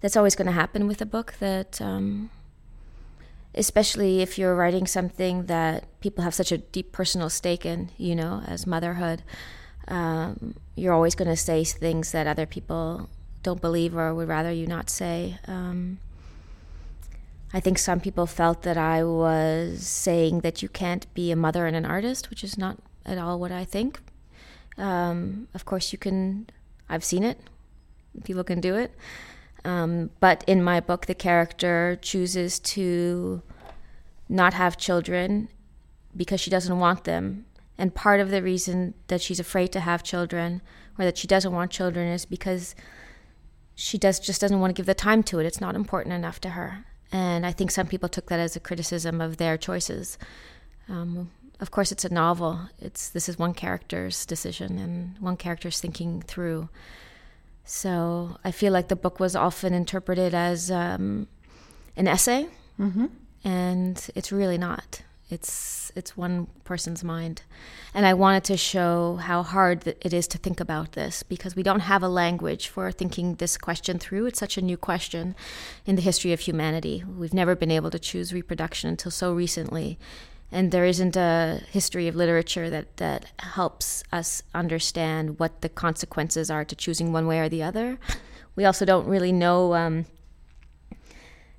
That's 0.00 0.16
always 0.16 0.36
going 0.36 0.46
to 0.46 0.52
happen 0.52 0.86
with 0.86 1.02
a 1.02 1.06
book 1.06 1.34
that 1.40 1.82
um, 1.82 2.30
especially 3.52 4.20
if 4.20 4.38
you're 4.38 4.54
writing 4.54 4.86
something 4.86 5.46
that 5.46 5.84
people 6.00 6.22
have 6.22 6.34
such 6.34 6.52
a 6.52 6.58
deep 6.58 6.92
personal 6.92 7.28
stake 7.28 7.66
in, 7.66 7.90
you 7.98 8.14
know, 8.14 8.42
as 8.46 8.64
motherhood. 8.64 9.22
Um, 9.88 10.54
you're 10.76 10.94
always 10.94 11.16
going 11.16 11.28
to 11.28 11.36
say 11.36 11.64
things 11.64 12.12
that 12.12 12.28
other 12.28 12.46
people 12.46 13.08
don't 13.42 13.60
believe 13.60 13.96
or 13.96 14.14
would 14.14 14.28
rather 14.28 14.52
you 14.52 14.68
not 14.68 14.88
say. 14.88 15.38
Um, 15.48 15.98
I 17.52 17.60
think 17.60 17.78
some 17.78 18.00
people 18.00 18.26
felt 18.26 18.62
that 18.62 18.76
I 18.76 19.02
was 19.02 19.86
saying 19.86 20.40
that 20.40 20.62
you 20.62 20.68
can't 20.68 21.12
be 21.14 21.30
a 21.30 21.36
mother 21.36 21.66
and 21.66 21.74
an 21.74 21.86
artist, 21.86 22.28
which 22.28 22.44
is 22.44 22.58
not 22.58 22.78
at 23.06 23.16
all 23.16 23.40
what 23.40 23.52
I 23.52 23.64
think. 23.64 24.00
Um, 24.76 25.48
of 25.54 25.64
course, 25.64 25.92
you 25.92 25.98
can, 25.98 26.48
I've 26.88 27.04
seen 27.04 27.24
it, 27.24 27.40
people 28.24 28.44
can 28.44 28.60
do 28.60 28.76
it. 28.76 28.92
Um, 29.64 30.10
but 30.20 30.44
in 30.46 30.62
my 30.62 30.80
book, 30.80 31.06
the 31.06 31.14
character 31.14 31.98
chooses 32.00 32.58
to 32.60 33.42
not 34.28 34.54
have 34.54 34.76
children 34.76 35.48
because 36.16 36.40
she 36.40 36.50
doesn't 36.50 36.78
want 36.78 37.04
them. 37.04 37.46
And 37.76 37.94
part 37.94 38.20
of 38.20 38.30
the 38.30 38.42
reason 38.42 38.94
that 39.06 39.20
she's 39.20 39.40
afraid 39.40 39.68
to 39.68 39.80
have 39.80 40.02
children 40.02 40.62
or 40.98 41.04
that 41.04 41.16
she 41.16 41.26
doesn't 41.26 41.52
want 41.52 41.70
children 41.70 42.08
is 42.08 42.26
because 42.26 42.74
she 43.74 43.96
does 43.96 44.18
just 44.18 44.40
doesn't 44.40 44.58
want 44.60 44.74
to 44.74 44.78
give 44.78 44.86
the 44.86 44.94
time 44.94 45.22
to 45.24 45.38
it. 45.38 45.46
It's 45.46 45.60
not 45.60 45.76
important 45.76 46.12
enough 46.12 46.40
to 46.40 46.50
her. 46.50 46.84
And 47.12 47.46
I 47.46 47.52
think 47.52 47.70
some 47.70 47.86
people 47.86 48.08
took 48.08 48.26
that 48.26 48.40
as 48.40 48.56
a 48.56 48.60
criticism 48.60 49.20
of 49.20 49.36
their 49.38 49.56
choices. 49.56 50.18
Um, 50.88 51.30
of 51.60 51.70
course, 51.70 51.90
it's 51.90 52.04
a 52.04 52.12
novel. 52.12 52.60
It's 52.80 53.08
this 53.08 53.28
is 53.28 53.38
one 53.38 53.54
character's 53.54 54.26
decision 54.26 54.78
and 54.78 55.16
one 55.18 55.36
character's 55.36 55.80
thinking 55.80 56.22
through. 56.22 56.68
So 57.64 58.36
I 58.44 58.50
feel 58.50 58.72
like 58.72 58.88
the 58.88 58.96
book 58.96 59.20
was 59.20 59.34
often 59.36 59.74
interpreted 59.74 60.34
as 60.34 60.70
um, 60.70 61.28
an 61.96 62.08
essay, 62.08 62.46
Mm-hmm. 62.78 63.06
and 63.44 64.10
it's 64.14 64.30
really 64.30 64.56
not. 64.58 65.02
It's 65.30 65.92
it's 65.94 66.16
one 66.16 66.46
person's 66.64 67.04
mind, 67.04 67.42
and 67.92 68.06
I 68.06 68.14
wanted 68.14 68.44
to 68.44 68.56
show 68.56 69.16
how 69.16 69.42
hard 69.42 69.86
it 69.86 70.14
is 70.14 70.26
to 70.28 70.38
think 70.38 70.58
about 70.58 70.92
this 70.92 71.22
because 71.22 71.54
we 71.54 71.62
don't 71.62 71.80
have 71.80 72.02
a 72.02 72.08
language 72.08 72.68
for 72.68 72.90
thinking 72.90 73.34
this 73.34 73.58
question 73.58 73.98
through. 73.98 74.24
It's 74.26 74.38
such 74.38 74.56
a 74.56 74.62
new 74.62 74.78
question 74.78 75.34
in 75.84 75.96
the 75.96 76.02
history 76.02 76.32
of 76.32 76.40
humanity. 76.40 77.04
We've 77.06 77.34
never 77.34 77.54
been 77.54 77.70
able 77.70 77.90
to 77.90 77.98
choose 77.98 78.32
reproduction 78.32 78.88
until 78.88 79.10
so 79.10 79.34
recently, 79.34 79.98
and 80.50 80.72
there 80.72 80.86
isn't 80.86 81.14
a 81.14 81.60
history 81.70 82.08
of 82.08 82.16
literature 82.16 82.70
that 82.70 82.96
that 82.96 83.26
helps 83.40 84.02
us 84.10 84.42
understand 84.54 85.38
what 85.38 85.60
the 85.60 85.68
consequences 85.68 86.50
are 86.50 86.64
to 86.64 86.74
choosing 86.74 87.12
one 87.12 87.26
way 87.26 87.38
or 87.40 87.50
the 87.50 87.62
other. 87.62 87.98
We 88.56 88.64
also 88.64 88.86
don't 88.86 89.06
really 89.06 89.32
know. 89.32 89.74
Um, 89.74 90.06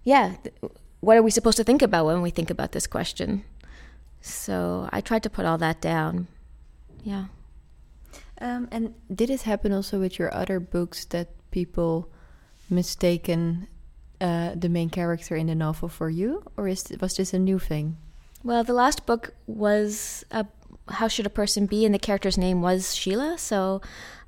yeah, 0.03 0.37
what 1.01 1.17
are 1.17 1.21
we 1.21 1.31
supposed 1.31 1.57
to 1.57 1.63
think 1.63 1.81
about 1.81 2.05
when 2.07 2.21
we 2.21 2.31
think 2.31 2.49
about 2.49 2.71
this 2.71 2.87
question? 2.87 3.43
So 4.21 4.89
I 4.91 5.01
tried 5.01 5.23
to 5.23 5.29
put 5.29 5.45
all 5.45 5.57
that 5.57 5.81
down. 5.81 6.27
Yeah. 7.03 7.25
Um, 8.41 8.67
and 8.71 8.93
did 9.13 9.29
it 9.29 9.43
happen 9.43 9.71
also 9.71 9.99
with 9.99 10.17
your 10.17 10.33
other 10.33 10.59
books 10.59 11.05
that 11.05 11.29
people 11.51 12.09
mistaken 12.69 13.67
uh, 14.21 14.53
the 14.55 14.69
main 14.69 14.89
character 14.89 15.35
in 15.35 15.47
the 15.47 15.55
novel 15.55 15.89
for 15.89 16.09
you, 16.09 16.43
or 16.57 16.67
is 16.67 16.91
was 16.99 17.15
this 17.15 17.33
a 17.33 17.39
new 17.39 17.59
thing? 17.59 17.97
Well, 18.43 18.63
the 18.63 18.73
last 18.73 19.05
book 19.05 19.33
was 19.47 20.23
uh, 20.31 20.45
How 20.87 21.07
Should 21.07 21.25
a 21.25 21.29
Person 21.29 21.65
Be? 21.65 21.85
And 21.85 21.93
the 21.93 21.99
character's 21.99 22.37
name 22.37 22.61
was 22.61 22.95
Sheila. 22.95 23.37
So 23.37 23.81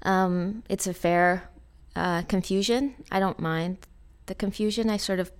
um, 0.03 0.63
it's 0.67 0.87
a 0.87 0.93
fair 0.93 1.49
uh, 1.95 2.23
confusion. 2.23 2.95
I 3.11 3.19
don't 3.19 3.39
mind 3.39 3.77
the 4.25 4.35
confusion. 4.35 4.89
I 4.89 4.97
sort 4.97 5.19
of 5.19 5.31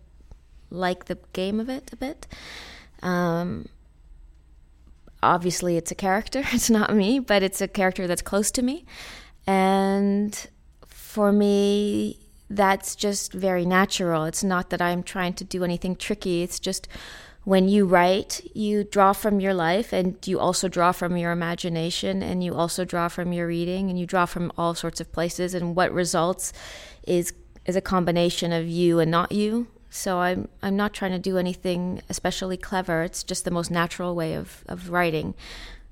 like 0.69 1.05
the 1.05 1.17
game 1.33 1.59
of 1.59 1.69
it 1.69 1.91
a 1.91 1.97
bit. 1.97 2.27
Um, 3.01 3.67
obviously, 5.23 5.77
it's 5.77 5.91
a 5.91 5.95
character, 5.95 6.43
it's 6.51 6.69
not 6.69 6.93
me, 6.95 7.19
but 7.19 7.43
it's 7.43 7.61
a 7.61 7.67
character 7.67 8.07
that's 8.07 8.21
close 8.21 8.51
to 8.51 8.61
me. 8.61 8.85
And 9.47 10.47
for 10.87 11.31
me, 11.31 12.19
that's 12.49 12.95
just 12.95 13.33
very 13.33 13.65
natural. 13.65 14.25
It's 14.25 14.43
not 14.43 14.69
that 14.69 14.81
I'm 14.81 15.03
trying 15.03 15.33
to 15.35 15.43
do 15.43 15.63
anything 15.63 15.95
tricky. 15.95 16.43
It's 16.43 16.59
just 16.59 16.87
when 17.43 17.67
you 17.67 17.85
write, 17.85 18.41
you 18.53 18.83
draw 18.83 19.13
from 19.13 19.39
your 19.39 19.53
life 19.53 19.93
and 19.93 20.15
you 20.27 20.39
also 20.39 20.67
draw 20.67 20.91
from 20.91 21.17
your 21.17 21.31
imagination 21.31 22.21
and 22.21 22.43
you 22.43 22.53
also 22.53 22.85
draw 22.85 23.07
from 23.07 23.33
your 23.33 23.47
reading 23.47 23.89
and 23.89 23.99
you 23.99 24.05
draw 24.05 24.25
from 24.25 24.51
all 24.57 24.75
sorts 24.75 25.01
of 25.01 25.11
places. 25.11 25.53
And 25.53 25.75
what 25.75 25.91
results 25.91 26.53
is 27.07 27.33
is 27.65 27.75
a 27.75 27.81
combination 27.81 28.51
of 28.51 28.67
you 28.67 28.99
and 28.99 29.11
not 29.11 29.31
you. 29.31 29.67
So 29.91 30.19
I'm 30.19 30.47
I'm 30.63 30.77
not 30.77 30.93
trying 30.93 31.11
to 31.11 31.19
do 31.19 31.37
anything 31.37 32.01
especially 32.09 32.57
clever. 32.57 33.03
It's 33.03 33.23
just 33.23 33.43
the 33.45 33.51
most 33.51 33.69
natural 33.69 34.15
way 34.15 34.33
of, 34.33 34.63
of 34.67 34.89
writing 34.89 35.35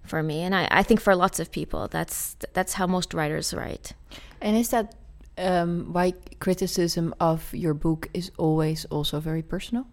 for 0.05 0.23
me. 0.23 0.41
And 0.41 0.55
I, 0.55 0.67
I 0.71 0.83
think 0.83 1.01
for 1.01 1.15
lots 1.15 1.39
of 1.39 1.51
people 1.51 1.87
that's 1.89 2.35
that's 2.53 2.73
how 2.73 2.87
most 2.87 3.13
writers 3.13 3.53
write. 3.53 3.93
And 4.41 4.57
is 4.57 4.69
that 4.69 4.95
um, 5.37 5.91
why 5.91 6.13
criticism 6.39 7.13
of 7.19 7.53
your 7.53 7.73
book 7.73 8.07
is 8.13 8.31
always 8.37 8.85
also 8.85 9.19
very 9.19 9.43
personal? 9.43 9.85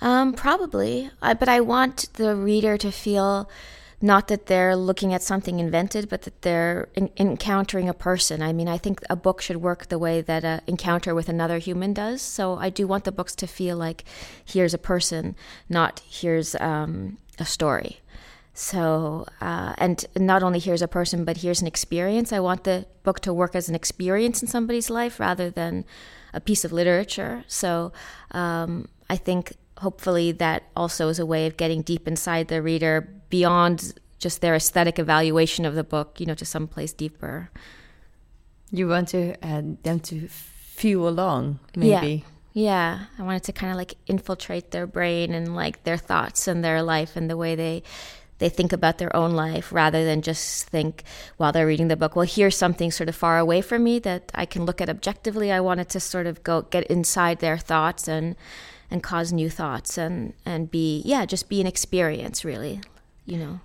Um, 0.00 0.32
probably, 0.32 1.10
I, 1.20 1.34
but 1.34 1.48
I 1.48 1.60
want 1.60 2.08
the 2.14 2.34
reader 2.34 2.78
to 2.78 2.90
feel 2.90 3.50
not 4.00 4.28
that 4.28 4.46
they're 4.46 4.76
looking 4.76 5.12
at 5.12 5.22
something 5.22 5.58
invented, 5.58 6.08
but 6.08 6.22
that 6.22 6.42
they're 6.42 6.88
in, 6.94 7.10
encountering 7.16 7.88
a 7.88 7.94
person. 7.94 8.42
I 8.42 8.52
mean, 8.52 8.68
I 8.68 8.78
think 8.78 9.00
a 9.10 9.16
book 9.16 9.40
should 9.40 9.56
work 9.56 9.88
the 9.88 9.98
way 9.98 10.20
that 10.20 10.44
an 10.44 10.60
encounter 10.66 11.14
with 11.14 11.28
another 11.28 11.58
human 11.58 11.92
does. 11.94 12.22
So 12.22 12.56
I 12.56 12.70
do 12.70 12.86
want 12.86 13.04
the 13.04 13.12
books 13.12 13.34
to 13.36 13.46
feel 13.46 13.76
like 13.76 14.04
here's 14.44 14.72
a 14.74 14.78
person, 14.78 15.34
not 15.68 16.00
here's 16.08 16.54
um, 16.56 17.18
a 17.38 17.44
story. 17.44 18.00
So, 18.54 19.26
uh, 19.40 19.74
and 19.78 20.04
not 20.16 20.42
only 20.42 20.58
here's 20.58 20.82
a 20.82 20.88
person, 20.88 21.24
but 21.24 21.38
here's 21.38 21.60
an 21.60 21.68
experience. 21.68 22.32
I 22.32 22.40
want 22.40 22.64
the 22.64 22.86
book 23.04 23.20
to 23.20 23.32
work 23.32 23.54
as 23.54 23.68
an 23.68 23.74
experience 23.74 24.42
in 24.42 24.48
somebody's 24.48 24.90
life 24.90 25.20
rather 25.20 25.48
than 25.48 25.84
a 26.34 26.40
piece 26.40 26.64
of 26.64 26.72
literature. 26.72 27.44
So, 27.46 27.92
um, 28.32 28.88
I 29.08 29.16
think 29.16 29.54
hopefully 29.78 30.32
that 30.32 30.64
also 30.74 31.08
is 31.08 31.20
a 31.20 31.26
way 31.26 31.46
of 31.46 31.56
getting 31.56 31.82
deep 31.82 32.08
inside 32.08 32.48
the 32.48 32.60
reader 32.60 33.08
beyond 33.30 33.94
just 34.18 34.40
their 34.40 34.54
aesthetic 34.54 34.98
evaluation 34.98 35.64
of 35.64 35.74
the 35.74 35.84
book, 35.84 36.20
you 36.20 36.26
know, 36.26 36.34
to 36.34 36.44
someplace 36.44 36.92
deeper. 36.92 37.50
You 38.70 38.88
want 38.88 39.08
to 39.08 39.34
uh, 39.42 39.62
them 39.82 40.00
to 40.00 40.28
feel 40.28 41.08
along, 41.08 41.60
maybe. 41.76 42.24
Yeah. 42.52 42.62
yeah. 42.62 43.04
I 43.18 43.22
wanted 43.22 43.44
to 43.44 43.52
kind 43.52 43.70
of 43.70 43.76
like 43.76 43.94
infiltrate 44.06 44.70
their 44.70 44.86
brain 44.86 45.32
and 45.32 45.54
like 45.54 45.84
their 45.84 45.96
thoughts 45.96 46.48
and 46.48 46.64
their 46.64 46.82
life 46.82 47.16
and 47.16 47.30
the 47.30 47.36
way 47.36 47.54
they 47.54 47.82
they 48.38 48.48
think 48.48 48.72
about 48.72 48.98
their 48.98 49.14
own 49.14 49.32
life 49.32 49.72
rather 49.72 50.04
than 50.04 50.22
just 50.22 50.68
think 50.68 51.02
while 51.38 51.50
they're 51.50 51.66
reading 51.66 51.88
the 51.88 51.96
book, 51.96 52.14
well, 52.14 52.26
here's 52.26 52.56
something 52.56 52.90
sort 52.92 53.08
of 53.08 53.16
far 53.16 53.38
away 53.38 53.60
from 53.60 53.82
me 53.82 53.98
that 53.98 54.30
I 54.34 54.46
can 54.46 54.64
look 54.64 54.80
at 54.80 54.88
objectively. 54.88 55.50
I 55.50 55.60
wanted 55.60 55.88
to 55.90 56.00
sort 56.00 56.26
of 56.26 56.42
go 56.44 56.62
get 56.62 56.84
inside 56.84 57.40
their 57.40 57.58
thoughts 57.58 58.08
and 58.08 58.36
and 58.90 59.02
cause 59.02 59.32
new 59.32 59.50
thoughts 59.50 59.98
and 59.98 60.34
and 60.46 60.70
be 60.70 61.02
yeah, 61.04 61.26
just 61.26 61.48
be 61.48 61.60
an 61.60 61.66
experience 61.66 62.44
really, 62.44 62.80
you 63.28 63.38
know. 63.38 63.60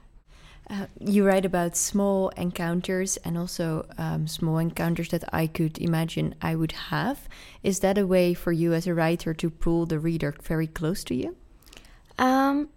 Uh, 0.70 0.86
you 0.98 1.25
write 1.25 1.46
about 1.46 1.75
small 1.75 2.29
encounters 2.29 3.17
and 3.17 3.38
also 3.38 3.86
um, 3.98 4.27
small 4.27 4.58
encounters 4.58 5.10
that 5.10 5.24
I 5.34 5.46
could 5.46 5.77
imagine 5.77 6.36
I 6.41 6.55
would 6.55 6.72
have. 6.72 7.27
Is 7.63 7.79
that 7.79 7.98
a 7.98 8.08
way 8.08 8.34
for 8.34 8.53
you 8.53 8.74
as 8.74 8.88
a 8.88 8.93
writer 8.93 9.34
to 9.34 9.50
pull 9.50 9.86
the 9.86 10.00
reader 10.00 10.34
very 10.41 10.67
close 10.67 11.03
to 11.05 11.15
you? 11.15 11.36
Um, 12.17 12.70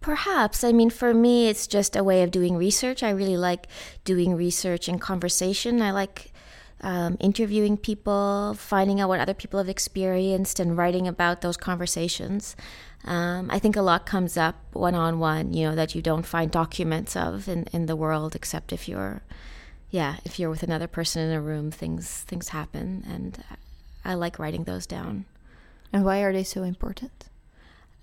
perhaps. 0.00 0.64
I 0.64 0.72
mean, 0.72 0.88
for 0.88 1.12
me, 1.12 1.48
it's 1.48 1.66
just 1.66 1.96
a 1.96 2.04
way 2.04 2.22
of 2.22 2.30
doing 2.30 2.56
research. 2.56 3.02
I 3.02 3.10
really 3.10 3.36
like 3.36 3.68
doing 4.04 4.34
research 4.34 4.88
and 4.88 4.98
conversation. 4.98 5.82
I 5.82 5.90
like 5.90 6.32
um, 6.80 7.18
interviewing 7.20 7.76
people, 7.76 8.54
finding 8.56 9.00
out 9.00 9.08
what 9.08 9.20
other 9.20 9.34
people 9.34 9.58
have 9.58 9.68
experienced, 9.68 10.60
and 10.60 10.78
writing 10.78 11.06
about 11.06 11.42
those 11.42 11.56
conversations. 11.56 12.56
Um, 13.04 13.50
I 13.50 13.58
think 13.58 13.76
a 13.76 13.82
lot 13.82 14.06
comes 14.06 14.36
up 14.36 14.56
one 14.72 14.94
on 14.94 15.18
one, 15.18 15.52
you 15.52 15.68
know, 15.68 15.74
that 15.74 15.94
you 15.94 16.02
don't 16.02 16.26
find 16.26 16.50
documents 16.50 17.16
of 17.16 17.48
in, 17.48 17.64
in 17.72 17.86
the 17.86 17.96
world, 17.96 18.34
except 18.34 18.72
if 18.72 18.88
you're, 18.88 19.22
yeah, 19.90 20.16
if 20.24 20.38
you're 20.38 20.50
with 20.50 20.62
another 20.62 20.88
person 20.88 21.22
in 21.22 21.32
a 21.32 21.40
room, 21.40 21.70
things 21.70 22.24
things 22.26 22.48
happen, 22.50 23.04
and 23.08 23.42
I 24.04 24.14
like 24.14 24.38
writing 24.38 24.64
those 24.64 24.86
down. 24.86 25.24
And 25.92 26.04
why 26.04 26.20
are 26.20 26.32
they 26.32 26.44
so 26.44 26.64
important? 26.64 27.30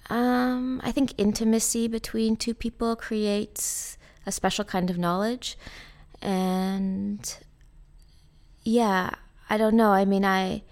Um, 0.10 0.82
I 0.84 0.92
think 0.92 1.14
intimacy 1.18 1.88
between 1.88 2.36
two 2.36 2.54
people 2.54 2.96
creates 2.96 3.98
a 4.26 4.32
special 4.32 4.66
kind 4.66 4.90
of 4.90 4.98
knowledge, 4.98 5.58
and 6.22 7.38
yeah, 8.64 9.12
I 9.50 9.58
don't 9.58 9.76
know. 9.76 9.92
I 9.92 10.06
mean, 10.06 10.26
I 10.26 10.64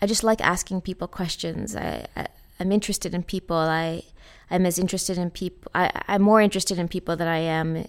I 0.00 0.06
just 0.06 0.24
like 0.24 0.40
asking 0.40 0.80
people 0.80 1.08
questions. 1.08 1.76
I, 1.76 2.06
I 2.16 2.26
I'm 2.64 2.72
interested 2.72 3.14
in 3.14 3.22
people. 3.22 3.56
I 3.56 4.02
I'm 4.50 4.64
as 4.64 4.78
interested 4.78 5.18
in 5.18 5.30
people. 5.30 5.70
I 5.74 5.90
I'm 6.08 6.22
more 6.22 6.40
interested 6.40 6.78
in 6.78 6.88
people 6.88 7.14
than 7.14 7.28
I 7.28 7.38
am 7.38 7.86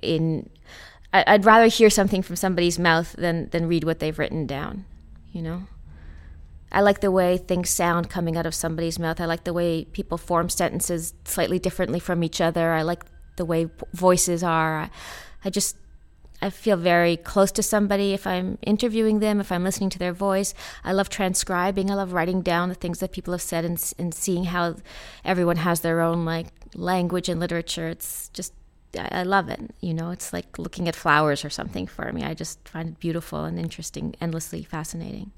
in. 0.00 0.48
I, 1.12 1.24
I'd 1.26 1.44
rather 1.44 1.66
hear 1.66 1.90
something 1.90 2.22
from 2.22 2.36
somebody's 2.36 2.78
mouth 2.78 3.12
than 3.18 3.48
than 3.50 3.66
read 3.66 3.82
what 3.82 3.98
they've 3.98 4.18
written 4.18 4.46
down. 4.46 4.84
You 5.32 5.42
know. 5.42 5.62
I 6.72 6.80
like 6.80 7.00
the 7.00 7.10
way 7.10 7.38
things 7.38 7.70
sound 7.70 8.10
coming 8.10 8.36
out 8.36 8.46
of 8.46 8.54
somebody's 8.54 8.98
mouth. 8.98 9.20
I 9.20 9.26
like 9.26 9.44
the 9.44 9.52
way 9.52 9.84
people 9.84 10.18
form 10.18 10.48
sentences 10.48 11.14
slightly 11.24 11.58
differently 11.58 12.00
from 12.00 12.22
each 12.22 12.40
other. 12.40 12.72
I 12.72 12.82
like 12.82 13.04
the 13.36 13.44
way 13.44 13.68
voices 13.92 14.42
are. 14.42 14.78
I, 14.78 14.90
I 15.44 15.50
just 15.50 15.76
I 16.42 16.50
feel 16.50 16.76
very 16.76 17.16
close 17.16 17.50
to 17.52 17.62
somebody 17.62 18.12
if 18.12 18.26
I'm 18.26 18.58
interviewing 18.62 19.20
them, 19.20 19.40
if 19.40 19.50
I'm 19.50 19.64
listening 19.64 19.90
to 19.90 19.98
their 19.98 20.12
voice. 20.12 20.54
I 20.84 20.92
love 20.92 21.08
transcribing. 21.08 21.90
I 21.90 21.94
love 21.94 22.12
writing 22.12 22.42
down 22.42 22.68
the 22.68 22.74
things 22.74 22.98
that 23.00 23.12
people 23.12 23.32
have 23.32 23.42
said 23.42 23.64
and, 23.64 23.92
and 23.98 24.12
seeing 24.14 24.44
how 24.44 24.76
everyone 25.24 25.56
has 25.56 25.80
their 25.80 26.00
own 26.00 26.24
like 26.24 26.48
language 26.74 27.28
and 27.28 27.40
literature. 27.40 27.88
It's 27.88 28.28
just 28.30 28.52
I, 28.98 29.22
love 29.24 29.48
it. 29.48 29.60
You 29.80 29.94
know, 29.94 30.10
it's 30.10 30.32
like 30.32 30.58
looking 30.58 30.88
at 30.88 30.96
flowers 30.96 31.44
or 31.44 31.50
something 31.50 31.86
for 31.86 32.12
me. 32.12 32.22
I 32.22 32.34
just 32.34 32.66
find 32.68 32.90
it 32.90 33.00
beautiful 33.00 33.44
and 33.44 33.58
interesting, 33.58 34.14
endlessly 34.20 34.62
fascinating. 34.62 35.32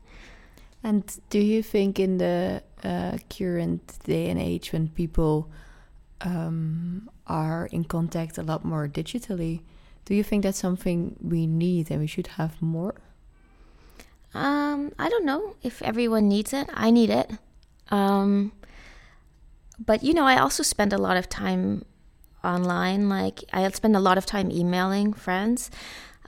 And 0.82 1.04
do 1.30 1.40
you 1.40 1.62
think 1.62 1.98
in 1.98 2.18
the 2.18 2.62
uh, 2.84 3.18
current 3.30 3.98
day 4.04 4.30
and 4.30 4.40
age 4.40 4.72
when 4.72 4.88
people 4.88 5.50
um, 6.20 7.10
are 7.26 7.66
in 7.72 7.84
contact 7.84 8.38
a 8.38 8.42
lot 8.42 8.64
more 8.64 8.86
digitally, 8.86 9.62
do 10.08 10.14
you 10.14 10.24
think 10.24 10.42
that's 10.42 10.58
something 10.58 11.16
we 11.20 11.46
need 11.46 11.90
and 11.90 12.00
we 12.00 12.06
should 12.06 12.28
have 12.38 12.62
more? 12.62 12.94
Um, 14.32 14.90
I 14.98 15.10
don't 15.10 15.26
know 15.26 15.54
if 15.62 15.82
everyone 15.82 16.28
needs 16.28 16.54
it. 16.54 16.66
I 16.72 16.90
need 16.90 17.10
it. 17.10 17.30
Um, 17.90 18.52
but 19.78 20.02
you 20.02 20.14
know, 20.14 20.24
I 20.24 20.38
also 20.38 20.62
spend 20.62 20.94
a 20.94 20.98
lot 20.98 21.18
of 21.18 21.28
time 21.28 21.84
online. 22.42 23.10
Like 23.10 23.44
I 23.52 23.68
spend 23.68 23.96
a 23.96 24.00
lot 24.00 24.16
of 24.16 24.24
time 24.24 24.50
emailing 24.50 25.12
friends, 25.12 25.70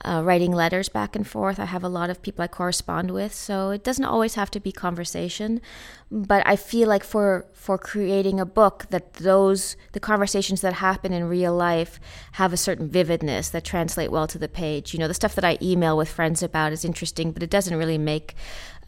uh, 0.03 0.21
writing 0.23 0.51
letters 0.51 0.89
back 0.89 1.15
and 1.15 1.27
forth. 1.27 1.59
I 1.59 1.65
have 1.65 1.83
a 1.83 1.89
lot 1.89 2.09
of 2.09 2.21
people 2.21 2.43
I 2.43 2.47
correspond 2.47 3.11
with, 3.11 3.33
so 3.33 3.69
it 3.69 3.83
doesn't 3.83 4.05
always 4.05 4.35
have 4.35 4.51
to 4.51 4.59
be 4.59 4.71
conversation. 4.71 5.61
But 6.09 6.45
I 6.45 6.55
feel 6.55 6.87
like 6.87 7.03
for 7.03 7.45
for 7.53 7.77
creating 7.77 8.39
a 8.39 8.45
book, 8.45 8.87
that 8.89 9.13
those 9.15 9.75
the 9.91 9.99
conversations 9.99 10.61
that 10.61 10.73
happen 10.73 11.13
in 11.13 11.29
real 11.29 11.55
life 11.55 11.99
have 12.33 12.53
a 12.53 12.57
certain 12.57 12.89
vividness 12.89 13.49
that 13.49 13.63
translate 13.63 14.11
well 14.11 14.27
to 14.27 14.37
the 14.37 14.49
page. 14.49 14.93
You 14.93 14.99
know, 14.99 15.07
the 15.07 15.13
stuff 15.13 15.35
that 15.35 15.45
I 15.45 15.57
email 15.61 15.95
with 15.95 16.09
friends 16.09 16.41
about 16.43 16.73
is 16.73 16.83
interesting, 16.83 17.31
but 17.31 17.43
it 17.43 17.49
doesn't 17.49 17.77
really 17.77 17.97
make 17.97 18.35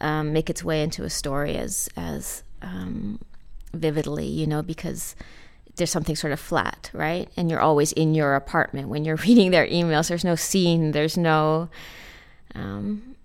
um, 0.00 0.32
make 0.32 0.50
its 0.50 0.64
way 0.64 0.82
into 0.82 1.04
a 1.04 1.10
story 1.10 1.56
as 1.56 1.88
as 1.96 2.42
um, 2.62 3.20
vividly. 3.72 4.26
You 4.26 4.46
know, 4.46 4.62
because 4.62 5.14
there's 5.76 5.90
something 5.90 6.16
sort 6.16 6.32
of 6.32 6.40
flat, 6.40 6.90
right? 6.92 7.28
And 7.36 7.50
you're 7.50 7.60
always 7.60 7.92
in 7.92 8.14
your 8.14 8.34
apartment 8.34 8.88
when 8.88 9.04
you're 9.04 9.16
reading 9.28 9.50
their 9.50 9.66
emails. 9.66 10.08
There's 10.08 10.24
no 10.24 10.36
scene, 10.36 10.92
there's 10.92 11.16
no, 11.16 11.68
um, 12.54 13.16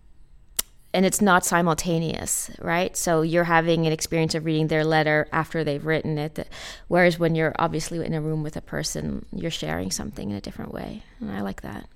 and 0.93 1.05
it's 1.05 1.21
not 1.21 1.45
simultaneous, 1.45 2.49
right? 2.59 2.97
So 2.97 3.21
you're 3.21 3.43
having 3.43 3.85
an 3.85 3.93
experience 3.93 4.33
of 4.33 4.45
reading 4.45 4.67
their 4.67 4.83
letter 4.83 5.27
after 5.31 5.63
they've 5.63 5.85
written 5.85 6.17
it. 6.17 6.47
Whereas 6.87 7.19
when 7.19 7.35
you're 7.35 7.53
obviously 7.59 8.03
in 8.03 8.13
a 8.13 8.21
room 8.21 8.41
with 8.41 8.57
a 8.57 8.61
person, 8.61 9.25
you're 9.31 9.51
sharing 9.51 9.91
something 9.91 10.31
in 10.31 10.35
a 10.35 10.41
different 10.41 10.73
way. 10.73 11.03
And 11.19 11.31
I 11.31 11.41
like 11.41 11.61
that. 11.61 11.87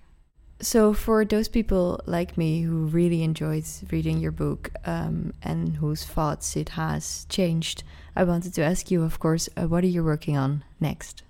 So, 0.59 0.93
for 0.93 1.25
those 1.25 1.49
people 1.49 1.99
like 2.05 2.37
me 2.37 2.61
who 2.61 2.85
really 2.85 3.21
enjoyed 3.23 3.65
reading 3.91 4.19
your 4.19 4.31
book 4.31 4.71
um, 4.85 5.33
and 5.41 5.75
whose 5.75 6.05
thoughts 6.05 6.55
it 6.55 6.69
has 6.69 7.25
changed, 7.27 7.83
I 8.15 8.23
wanted 8.23 8.53
to 8.53 8.63
ask 8.63 8.89
you, 8.89 9.03
of 9.03 9.19
course, 9.19 9.49
uh, 9.57 9.67
what 9.67 9.83
are 9.83 9.87
you 9.87 10.03
working 10.03 10.37
on 10.37 10.63
next? 10.79 11.23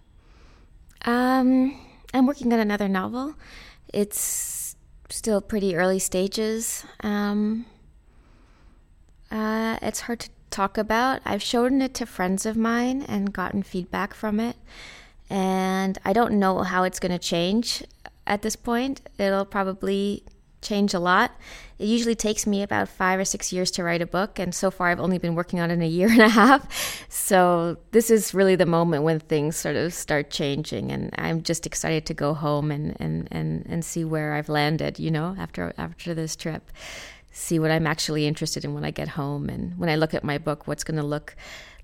Um, 1.05 1.79
I'm 2.13 2.27
working 2.27 2.53
on 2.53 2.59
another 2.59 2.87
novel. 2.87 3.35
It's 3.91 4.75
still 5.09 5.41
pretty 5.41 5.75
early 5.75 5.99
stages. 5.99 6.85
Um, 7.01 7.65
uh, 9.31 9.77
it's 9.81 10.01
hard 10.01 10.19
to 10.21 10.29
talk 10.51 10.77
about. 10.77 11.21
I've 11.25 11.41
shown 11.41 11.81
it 11.81 11.93
to 11.95 12.05
friends 12.05 12.45
of 12.45 12.55
mine 12.55 13.01
and 13.07 13.33
gotten 13.33 13.63
feedback 13.63 14.13
from 14.13 14.39
it. 14.39 14.55
And 15.29 15.97
I 16.05 16.13
don't 16.13 16.33
know 16.33 16.59
how 16.59 16.83
it's 16.83 16.99
going 16.99 17.11
to 17.11 17.19
change 17.19 17.83
at 18.25 18.41
this 18.41 18.55
point. 18.55 19.01
It'll 19.17 19.45
probably 19.45 20.23
change 20.63 20.93
a 20.93 20.99
lot. 20.99 21.31
It 21.77 21.85
usually 21.85 22.15
takes 22.15 22.47
me 22.47 22.63
about 22.63 22.87
five 22.87 23.19
or 23.19 23.25
six 23.25 23.51
years 23.51 23.69
to 23.71 23.83
write 23.83 24.01
a 24.01 24.05
book, 24.05 24.39
and 24.39 24.55
so 24.55 24.71
far 24.71 24.87
I've 24.87 24.99
only 24.99 25.17
been 25.17 25.35
working 25.35 25.59
on 25.59 25.69
it 25.69 25.73
in 25.75 25.81
a 25.81 25.87
year 25.87 26.07
and 26.11 26.21
a 26.21 26.29
half. 26.29 27.05
So 27.09 27.77
this 27.91 28.09
is 28.09 28.33
really 28.33 28.55
the 28.55 28.65
moment 28.65 29.03
when 29.03 29.19
things 29.19 29.55
sort 29.55 29.75
of 29.75 29.93
start 29.93 30.31
changing, 30.31 30.91
and 30.91 31.13
I'm 31.17 31.43
just 31.43 31.65
excited 31.65 32.05
to 32.07 32.13
go 32.13 32.33
home 32.33 32.71
and 32.71 32.95
and 32.99 33.27
and, 33.31 33.65
and 33.67 33.85
see 33.85 34.03
where 34.03 34.33
I've 34.33 34.49
landed. 34.49 34.97
You 34.97 35.11
know, 35.11 35.35
after 35.37 35.73
after 35.77 36.13
this 36.13 36.35
trip, 36.35 36.71
see 37.31 37.59
what 37.59 37.71
I'm 37.71 37.85
actually 37.85 38.25
interested 38.25 38.63
in 38.63 38.73
when 38.73 38.85
I 38.85 38.91
get 38.91 39.09
home, 39.09 39.49
and 39.49 39.77
when 39.77 39.89
I 39.89 39.95
look 39.95 40.13
at 40.13 40.23
my 40.23 40.37
book, 40.37 40.67
what's 40.67 40.83
going 40.83 40.97
to 40.97 41.05
look 41.05 41.35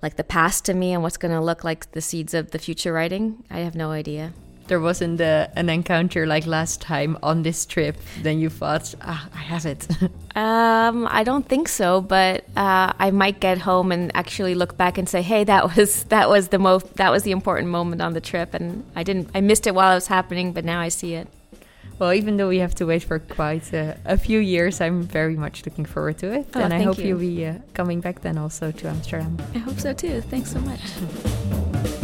like 0.02 0.16
the 0.16 0.24
past 0.24 0.66
to 0.66 0.74
me, 0.74 0.94
and 0.94 1.04
what's 1.04 1.18
going 1.18 1.34
to 1.34 1.42
look 1.42 1.64
like 1.64 1.92
the 1.92 2.02
seeds 2.02 2.34
of 2.34 2.52
the 2.52 2.60
future 2.60 2.94
writing. 2.94 3.44
I 3.50 3.60
have 3.60 3.76
no 3.76 3.92
idea 3.92 4.34
there 4.70 4.80
wasn't 4.80 5.20
a, 5.20 5.52
an 5.56 5.70
encounter 5.70 6.26
like 6.26 6.46
last 6.46 6.80
time 6.80 7.18
on 7.22 7.44
this 7.44 7.66
trip, 7.66 7.98
then 8.22 8.40
you 8.40 8.50
thought, 8.50 8.96
ah, 9.02 9.28
I 9.34 9.40
have 9.40 9.66
it? 9.66 9.88
um, 10.36 11.08
I 11.10 11.24
don't 11.24 11.48
think 11.48 11.68
so, 11.68 12.00
but 12.00 12.46
uh, 12.56 12.94
I 12.98 13.12
might 13.12 13.40
get 13.42 13.58
home 13.58 13.92
and 13.92 14.12
actually 14.16 14.56
look 14.56 14.78
back 14.78 14.98
and 14.98 15.10
say, 15.10 15.22
hey, 15.22 15.44
that 15.44 15.76
was 15.76 16.04
that 16.16 16.30
was 16.30 16.48
the 16.50 16.60
most 16.60 16.96
that 16.96 17.12
was 17.12 17.24
the 17.24 17.32
important 17.32 17.70
moment 17.70 18.02
on 18.02 18.14
the 18.14 18.22
trip, 18.22 18.54
and 18.54 18.86
I 18.96 19.04
didn't 19.04 19.30
I 19.36 19.42
missed 19.42 19.68
it 19.68 19.76
while 19.76 19.92
it 19.92 19.96
was 19.96 20.08
happening, 20.08 20.54
but 20.54 20.64
now 20.64 20.80
I 20.80 20.90
see 20.90 21.16
it. 21.16 21.28
Well, 21.98 22.14
even 22.14 22.38
though 22.38 22.48
we 22.48 22.60
have 22.60 22.74
to 22.76 22.86
wait 22.86 23.04
for 23.04 23.20
quite 23.20 23.74
a, 23.74 23.98
a 24.06 24.18
few 24.18 24.40
years, 24.40 24.80
I'm 24.80 25.04
very 25.04 25.36
much 25.36 25.66
looking 25.66 25.84
forward 25.84 26.18
to 26.20 26.32
it. 26.32 26.48
Oh, 26.56 26.62
and 26.62 26.74
I 26.74 26.82
hope 26.82 26.98
you. 26.98 27.16
will 27.16 27.20
be 27.20 27.46
uh, 27.46 27.56
coming 27.74 28.00
back 28.00 28.22
then 28.22 28.38
also 28.38 28.72
to 28.72 28.88
Amsterdam. 28.88 29.38
I 29.54 29.58
hope 29.58 29.82
so 29.82 29.92
too. 29.92 30.22
Thanks 30.22 30.54
so 30.54 30.62
much. 30.62 30.80